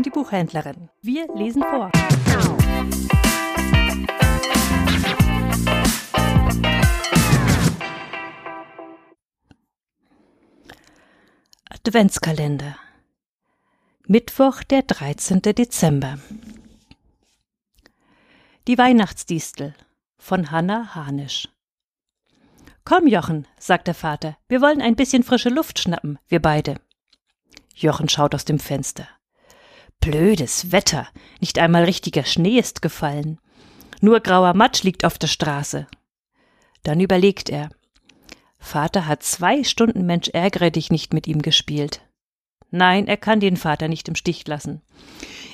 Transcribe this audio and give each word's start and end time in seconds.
Buchhändlerin. 0.00 0.88
Wir 1.02 1.26
lesen 1.34 1.62
vor. 1.62 1.90
Adventskalender. 11.68 12.76
Mittwoch, 14.06 14.62
der 14.62 14.82
13. 14.82 15.42
Dezember. 15.42 16.18
Die 18.66 18.78
Weihnachtsdistel 18.78 19.74
von 20.16 20.50
Hanna 20.50 20.94
Hanisch. 20.94 21.48
Komm, 22.84 23.06
Jochen, 23.06 23.46
sagt 23.58 23.88
der 23.88 23.94
Vater, 23.94 24.38
wir 24.48 24.62
wollen 24.62 24.80
ein 24.80 24.96
bisschen 24.96 25.22
frische 25.22 25.50
Luft 25.50 25.78
schnappen, 25.78 26.18
wir 26.28 26.40
beide. 26.40 26.80
Jochen 27.74 28.08
schaut 28.08 28.34
aus 28.34 28.44
dem 28.44 28.58
Fenster. 28.58 29.06
Blödes 30.02 30.72
Wetter, 30.72 31.06
nicht 31.38 31.60
einmal 31.60 31.84
richtiger 31.84 32.24
Schnee 32.24 32.58
ist 32.58 32.82
gefallen. 32.82 33.38
Nur 34.00 34.18
grauer 34.18 34.52
Matsch 34.52 34.82
liegt 34.82 35.04
auf 35.04 35.16
der 35.16 35.28
Straße. 35.28 35.86
Dann 36.82 36.98
überlegt 36.98 37.48
er. 37.48 37.70
Vater 38.58 39.06
hat 39.06 39.22
zwei 39.22 39.62
Stunden 39.62 40.04
Mensch 40.04 40.28
ärgere 40.30 40.72
dich 40.72 40.90
nicht 40.90 41.14
mit 41.14 41.28
ihm 41.28 41.40
gespielt. 41.40 42.02
Nein, 42.72 43.06
er 43.06 43.16
kann 43.16 43.38
den 43.38 43.56
Vater 43.56 43.86
nicht 43.86 44.08
im 44.08 44.16
Stich 44.16 44.44
lassen. 44.48 44.82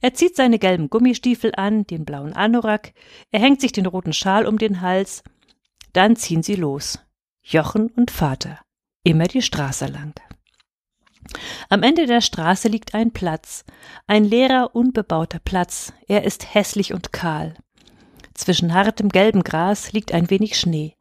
Er 0.00 0.12
zieht 0.14 0.34
seine 0.34 0.58
gelben 0.58 0.90
Gummistiefel 0.90 1.52
an, 1.54 1.86
den 1.86 2.04
blauen 2.04 2.32
Anorak, 2.32 2.94
er 3.30 3.38
hängt 3.38 3.60
sich 3.60 3.70
den 3.70 3.86
roten 3.86 4.12
Schal 4.12 4.46
um 4.46 4.58
den 4.58 4.80
Hals. 4.80 5.22
Dann 5.92 6.16
ziehen 6.16 6.42
sie 6.42 6.56
los. 6.56 6.98
Jochen 7.44 7.90
und 7.90 8.10
Vater. 8.10 8.58
Immer 9.04 9.28
die 9.28 9.42
Straße 9.42 9.86
lang. 9.86 10.14
Am 11.68 11.82
Ende 11.82 12.06
der 12.06 12.20
Straße 12.20 12.68
liegt 12.68 12.94
ein 12.94 13.12
Platz, 13.12 13.64
ein 14.06 14.24
leerer, 14.24 14.74
unbebauter 14.74 15.38
Platz. 15.38 15.92
Er 16.08 16.24
ist 16.24 16.54
hässlich 16.54 16.92
und 16.92 17.12
kahl. 17.12 17.54
Zwischen 18.34 18.74
hartem 18.74 19.08
gelbem 19.08 19.42
Gras 19.42 19.92
liegt 19.92 20.12
ein 20.12 20.30
wenig 20.30 20.58
Schnee. 20.58 20.96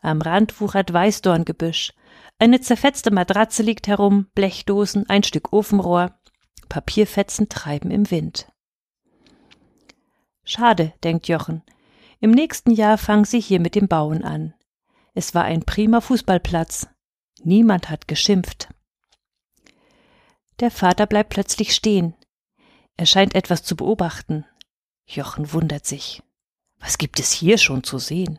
Am 0.00 0.20
Rand 0.20 0.60
wuchert 0.60 0.92
Weißdorngebüsch. 0.92 1.92
Eine 2.38 2.60
zerfetzte 2.60 3.12
Matratze 3.12 3.62
liegt 3.62 3.86
herum, 3.86 4.26
Blechdosen, 4.34 5.08
ein 5.08 5.22
Stück 5.22 5.52
Ofenrohr. 5.52 6.14
Papierfetzen 6.68 7.48
treiben 7.48 7.90
im 7.90 8.10
Wind. 8.10 8.48
Schade, 10.44 10.92
denkt 11.04 11.28
Jochen. 11.28 11.62
Im 12.18 12.30
nächsten 12.30 12.72
Jahr 12.72 12.98
fangen 12.98 13.24
sie 13.24 13.40
hier 13.40 13.60
mit 13.60 13.74
dem 13.74 13.88
Bauen 13.88 14.24
an. 14.24 14.54
Es 15.14 15.34
war 15.34 15.44
ein 15.44 15.62
prima 15.62 16.00
Fußballplatz. 16.00 16.88
Niemand 17.44 17.90
hat 17.90 18.08
geschimpft. 18.08 18.68
Der 20.62 20.70
Vater 20.70 21.06
bleibt 21.06 21.30
plötzlich 21.30 21.74
stehen. 21.74 22.14
Er 22.96 23.04
scheint 23.04 23.34
etwas 23.34 23.64
zu 23.64 23.74
beobachten. 23.74 24.46
Jochen 25.06 25.52
wundert 25.52 25.86
sich. 25.86 26.22
Was 26.78 26.98
gibt 26.98 27.18
es 27.18 27.32
hier 27.32 27.58
schon 27.58 27.82
zu 27.82 27.98
sehen? 27.98 28.38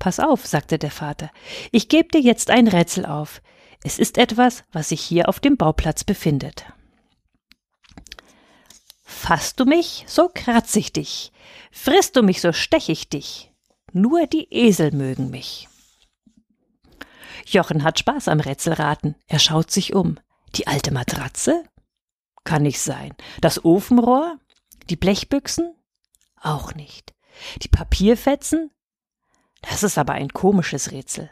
Pass 0.00 0.18
auf, 0.18 0.44
sagte 0.44 0.76
der 0.76 0.90
Vater. 0.90 1.30
Ich 1.70 1.88
gebe 1.88 2.08
dir 2.08 2.20
jetzt 2.20 2.50
ein 2.50 2.66
Rätsel 2.66 3.06
auf. 3.06 3.40
Es 3.84 4.00
ist 4.00 4.18
etwas, 4.18 4.64
was 4.72 4.88
sich 4.88 5.00
hier 5.00 5.28
auf 5.28 5.38
dem 5.38 5.56
Bauplatz 5.56 6.02
befindet. 6.02 6.64
Fasst 9.04 9.60
du 9.60 9.64
mich, 9.64 10.06
so 10.08 10.28
kratz 10.28 10.74
ich 10.74 10.92
dich. 10.92 11.30
Frisst 11.70 12.16
du 12.16 12.22
mich, 12.24 12.40
so 12.40 12.52
stech 12.52 12.88
ich 12.88 13.08
dich. 13.08 13.52
Nur 13.92 14.26
die 14.26 14.52
Esel 14.52 14.90
mögen 14.90 15.30
mich. 15.30 15.68
Jochen 17.46 17.84
hat 17.84 18.00
Spaß 18.00 18.26
am 18.26 18.40
Rätselraten. 18.40 19.14
Er 19.28 19.38
schaut 19.38 19.70
sich 19.70 19.94
um. 19.94 20.18
Die 20.54 20.66
alte 20.66 20.92
Matratze? 20.92 21.64
Kann 22.44 22.62
nicht 22.62 22.80
sein. 22.80 23.14
Das 23.40 23.64
Ofenrohr? 23.64 24.38
Die 24.88 24.96
Blechbüchsen? 24.96 25.74
Auch 26.40 26.74
nicht. 26.74 27.14
Die 27.62 27.68
Papierfetzen? 27.68 28.70
Das 29.62 29.82
ist 29.82 29.98
aber 29.98 30.14
ein 30.14 30.28
komisches 30.28 30.92
Rätsel. 30.92 31.30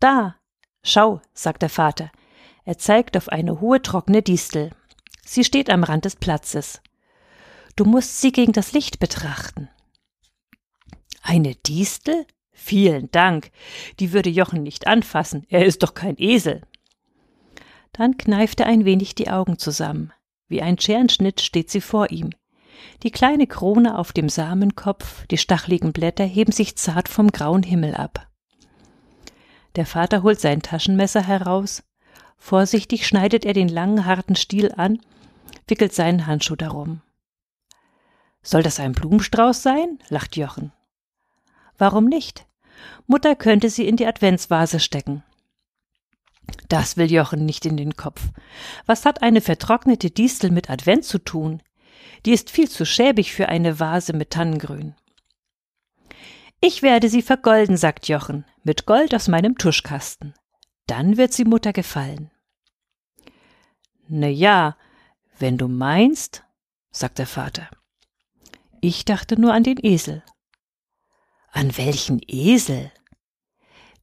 Da, 0.00 0.36
schau, 0.82 1.20
sagt 1.32 1.62
der 1.62 1.70
Vater. 1.70 2.10
Er 2.64 2.78
zeigt 2.78 3.16
auf 3.16 3.28
eine 3.28 3.60
hohe 3.60 3.82
trockene 3.82 4.22
Distel. 4.22 4.70
Sie 5.24 5.44
steht 5.44 5.70
am 5.70 5.84
Rand 5.84 6.04
des 6.04 6.16
Platzes. 6.16 6.80
Du 7.76 7.84
musst 7.84 8.20
sie 8.20 8.32
gegen 8.32 8.52
das 8.52 8.72
Licht 8.72 8.98
betrachten. 8.98 9.68
Eine 11.22 11.54
Distel? 11.54 12.26
Vielen 12.52 13.10
Dank. 13.10 13.50
Die 13.98 14.12
würde 14.12 14.28
Jochen 14.28 14.62
nicht 14.62 14.86
anfassen. 14.86 15.46
Er 15.48 15.64
ist 15.64 15.82
doch 15.82 15.94
kein 15.94 16.16
Esel. 16.18 16.62
Dann 17.92 18.16
kneift 18.16 18.60
er 18.60 18.66
ein 18.66 18.84
wenig 18.84 19.14
die 19.14 19.30
Augen 19.30 19.58
zusammen. 19.58 20.12
Wie 20.48 20.62
ein 20.62 20.78
Scherenschnitt 20.78 21.40
steht 21.40 21.70
sie 21.70 21.80
vor 21.80 22.10
ihm. 22.10 22.30
Die 23.02 23.10
kleine 23.10 23.46
Krone 23.46 23.98
auf 23.98 24.12
dem 24.12 24.28
Samenkopf, 24.28 25.26
die 25.26 25.38
stachligen 25.38 25.92
Blätter 25.92 26.24
heben 26.24 26.52
sich 26.52 26.76
zart 26.76 27.08
vom 27.08 27.30
grauen 27.30 27.62
Himmel 27.62 27.94
ab. 27.94 28.28
Der 29.76 29.86
Vater 29.86 30.22
holt 30.22 30.40
sein 30.40 30.62
Taschenmesser 30.62 31.22
heraus. 31.26 31.82
Vorsichtig 32.36 33.06
schneidet 33.06 33.44
er 33.44 33.52
den 33.52 33.68
langen, 33.68 34.04
harten 34.04 34.36
Stiel 34.36 34.72
an, 34.72 35.00
wickelt 35.68 35.94
seinen 35.94 36.26
Handschuh 36.26 36.56
darum. 36.56 37.00
Soll 38.42 38.62
das 38.62 38.80
ein 38.80 38.92
Blumenstrauß 38.92 39.62
sein? 39.62 39.98
lacht 40.08 40.36
Jochen. 40.36 40.72
Warum 41.78 42.06
nicht? 42.06 42.46
Mutter 43.06 43.36
könnte 43.36 43.70
sie 43.70 43.86
in 43.86 43.96
die 43.96 44.06
Adventsvase 44.06 44.80
stecken. 44.80 45.22
Das 46.72 46.96
will 46.96 47.12
Jochen 47.12 47.44
nicht 47.44 47.66
in 47.66 47.76
den 47.76 47.96
Kopf. 47.96 48.30
Was 48.86 49.04
hat 49.04 49.20
eine 49.20 49.42
vertrocknete 49.42 50.08
Distel 50.08 50.50
mit 50.50 50.70
Advent 50.70 51.04
zu 51.04 51.18
tun? 51.18 51.62
Die 52.24 52.32
ist 52.32 52.48
viel 52.48 52.66
zu 52.66 52.86
schäbig 52.86 53.34
für 53.34 53.50
eine 53.50 53.78
Vase 53.78 54.14
mit 54.14 54.30
Tannengrün. 54.30 54.94
Ich 56.62 56.80
werde 56.80 57.10
sie 57.10 57.20
vergolden, 57.20 57.76
sagt 57.76 58.08
Jochen, 58.08 58.46
mit 58.64 58.86
Gold 58.86 59.14
aus 59.14 59.28
meinem 59.28 59.58
Tuschkasten. 59.58 60.32
Dann 60.86 61.18
wird 61.18 61.34
sie 61.34 61.44
Mutter 61.44 61.74
gefallen. 61.74 62.30
Na 64.08 64.28
ja, 64.28 64.78
wenn 65.38 65.58
du 65.58 65.68
meinst, 65.68 66.42
sagt 66.90 67.18
der 67.18 67.26
Vater. 67.26 67.68
Ich 68.80 69.04
dachte 69.04 69.38
nur 69.38 69.52
an 69.52 69.62
den 69.62 69.76
Esel. 69.78 70.22
An 71.50 71.76
welchen 71.76 72.22
Esel? 72.26 72.90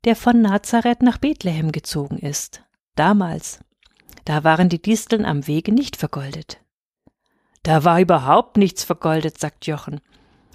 Der 0.05 0.15
von 0.15 0.41
Nazareth 0.41 1.01
nach 1.01 1.17
Bethlehem 1.17 1.71
gezogen 1.71 2.17
ist. 2.17 2.63
Damals. 2.95 3.59
Da 4.25 4.43
waren 4.43 4.69
die 4.69 4.81
Disteln 4.81 5.25
am 5.25 5.47
Wege 5.47 5.71
nicht 5.71 5.95
vergoldet. 5.95 6.59
Da 7.63 7.83
war 7.83 7.99
überhaupt 7.99 8.57
nichts 8.57 8.83
vergoldet, 8.83 9.37
sagt 9.39 9.65
Jochen. 9.65 10.01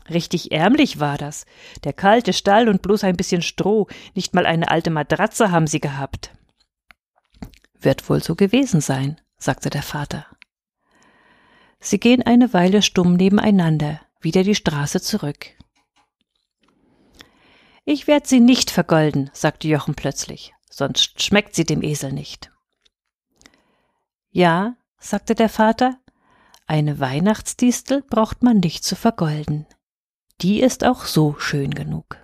Richtig 0.09 0.53
ärmlich 0.53 1.01
war 1.01 1.17
das. 1.17 1.47
Der 1.83 1.93
kalte 1.93 2.33
Stall 2.33 2.69
und 2.69 2.83
bloß 2.83 3.05
ein 3.05 3.17
bisschen 3.17 3.43
Stroh, 3.43 3.87
nicht 4.15 4.35
mal 4.35 4.47
eine 4.47 4.71
alte 4.71 4.91
Matratze 4.91 5.51
haben 5.51 5.67
sie 5.67 5.81
gehabt. 5.81 6.31
Wird 7.81 8.09
wohl 8.09 8.23
so 8.23 8.35
gewesen 8.35 8.81
sein, 8.81 9.21
sagte 9.39 9.71
der 9.71 9.83
Vater. 9.83 10.27
Sie 11.81 11.99
gehen 11.99 12.23
eine 12.23 12.53
Weile 12.53 12.81
stumm 12.81 13.15
nebeneinander, 13.15 14.01
wieder 14.21 14.43
die 14.43 14.55
Straße 14.55 15.01
zurück. 15.01 15.51
Ich 17.85 18.07
werd 18.07 18.27
sie 18.27 18.41
nicht 18.41 18.71
vergolden, 18.71 19.31
sagte 19.35 19.69
Jochen 19.69 19.95
plötzlich, 19.95 20.55
sonst 20.71 21.23
schmeckt 21.23 21.55
sie 21.55 21.65
dem 21.65 21.83
Esel 21.83 22.13
nicht. 22.13 22.51
Ja, 24.31 24.77
sagte 24.99 25.35
der 25.35 25.51
Vater, 25.51 25.99
eine 26.67 26.99
Weihnachtsdistel 26.99 28.03
braucht 28.03 28.43
man 28.43 28.59
nicht 28.59 28.85
zu 28.85 28.97
vergolden. 28.97 29.67
Die 30.41 30.61
ist 30.61 30.83
auch 30.83 31.05
so 31.05 31.39
schön 31.39 31.73
genug. 31.73 32.24